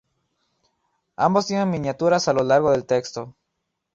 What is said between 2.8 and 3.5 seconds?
texto.